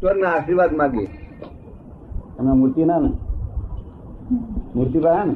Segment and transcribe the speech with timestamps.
[0.00, 1.06] ઈશ્વરના આશીર્વાદ માગીએ.
[2.38, 3.12] અમે મૂર્તિ ના ને?
[4.74, 5.34] મૂર્તિ પાસે ને?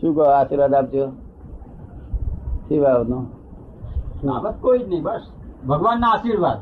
[0.00, 1.06] શું કહો આશીર્વાદ આપજો.
[2.68, 3.20] શી બાબતનો?
[4.24, 5.20] બાબત કોઈ જ નહીં બસ
[5.68, 6.58] ભગવાનના આશીર્વાદ.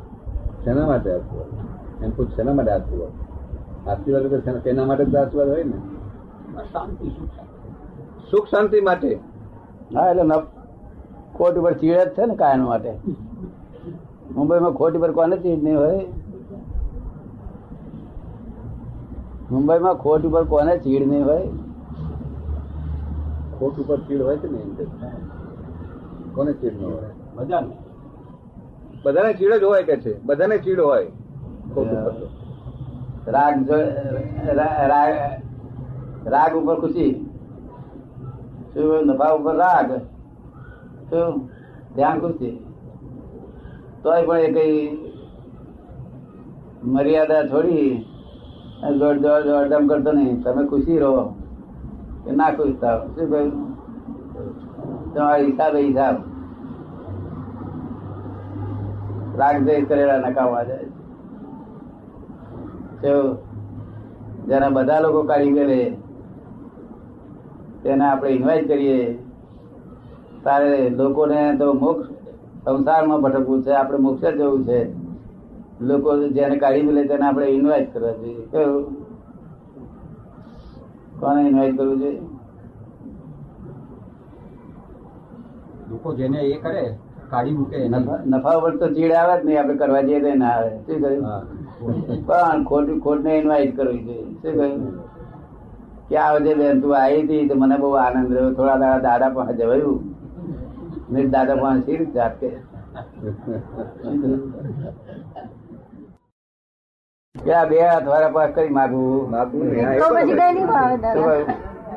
[0.65, 2.05] શેના માટે આશીર્વાદ?
[2.05, 3.89] એમ પૂછ શેના માટે આશીર્વાદ?
[3.89, 5.77] આશીર્વાદ તો શેના- તેના માટે જ આશીર્વાદ હોય ને?
[6.73, 7.29] શાંતિ સુખ
[8.31, 9.15] સુખ શાંતિ માટે.
[9.97, 10.41] હા એટલે
[11.35, 12.93] ખોટ ઉપર ચીડ જ છે ને કાયમ માટે.
[14.35, 16.07] મુંબઈમાં ખોટ ઉપર કોને ચીડ નહીં હોય.
[19.53, 21.47] મુંબઈમાં ખોટ ઉપર કોને ચીડ નહીં હોય?
[23.59, 24.77] ખોટ ઉપર ચીડ હોય કે નહીં?
[26.35, 27.03] કોને ચીડ ન હોય?
[27.35, 27.77] બધાને.
[29.05, 30.23] બધાને ચીડ જ હોય કે છે?
[30.23, 31.05] બધાને ચીડ હોય
[31.75, 32.13] ખોટ ઉપર
[33.33, 33.85] રાગ જો-
[34.87, 35.15] રાગ
[36.27, 37.31] રાગ ઉપર ખુશી.
[38.75, 39.93] શું નફા ઉપર રાગ?
[41.11, 41.51] શું?
[41.95, 42.65] ધ્યાન ખુશી?
[44.03, 44.99] તોય પણ એ કઈ
[46.85, 48.12] મર્યાદા છોડી અને
[48.91, 50.43] દોડ દોડ દોડધામ કરતો નહીં.
[50.43, 51.25] તમે ખુશી રહો.
[52.25, 53.07] કે ના ખુશ થાવ.
[53.07, 53.73] શું કહ્યું?
[55.15, 56.15] તમારા હિસાબે હિસાબ.
[59.39, 60.85] રાગ દેશ કરેલા નકામા જાય.
[64.47, 65.97] જેના બધા લોકો કાઢી કરે
[67.83, 69.19] તેને આપણે ઇન્વાઇટ કરીએ.
[70.45, 72.09] તારે લોકોને તો મોક્ષ
[72.65, 73.71] સંસારમાં ભટકવું છે.
[73.71, 75.02] આપણે મોક્ષ જવું છે.
[75.89, 78.45] લોકો જેને કાઢી મળે તેને આપણે ઇન્વાઇટ કરવા જોઈએ.
[78.53, 78.85] કયું
[81.21, 82.23] કોને ઇન્વાઇટ કરવું જોઈએ?
[85.91, 86.85] લોકો જેને એ કરે
[87.31, 90.71] કાઢી મૂકે નફા નફા તો ચીડ આવે જ નહીં આપણે કરવા જઈએ તો ના આવે.
[90.87, 91.23] શું કહ્યું.
[92.27, 92.61] પણ
[93.05, 94.27] ખોટ ઇન્વાઇટ કરવી જોઈએ.
[94.43, 94.81] શું કહ્યું?
[96.09, 96.81] કે આવજે બેન?
[96.83, 98.51] તું આવી હતી તો મને બહુ આનંદ રહ્યો.
[98.59, 100.01] થોડા દાડા દાદા પાસે જવાયું.
[101.11, 102.51] મેં દાદા પાસે સી રીતે જાત કે?
[107.45, 108.73] કે આ બે હાથ વાળા પાસ કરી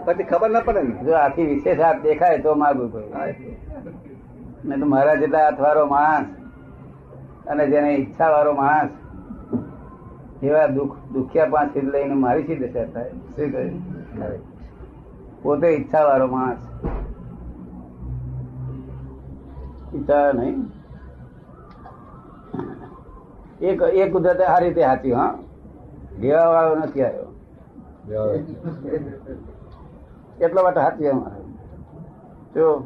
[0.05, 0.93] તો પછી ખબર ના પડે ને.
[1.05, 3.09] જો આથી વિશેષ હાથ દેખાય તો માગવું કોઈ
[4.63, 4.85] ને તો.
[4.85, 6.29] મારા જેટલા હાથવાળો માણસ
[7.51, 8.93] અને જેને ઈચ્છા વાળો માણસ
[10.43, 13.11] એવા દુઃખ દુખ્યા પાસે લઈને મારી સી દશા થાય.
[13.35, 13.75] શું કહ્યું?
[15.43, 16.61] પોતે ઈચ્છા વાળો માણસ.
[19.95, 20.57] ઈચ્છા નહીં.
[23.61, 25.33] એક એક કુદરત આ રીતે હાચી હા?
[26.19, 27.29] લેવા વાળો નથી આવ્યો.
[30.39, 31.35] એટલા માટે હાચી અમારે.
[32.55, 32.83] જો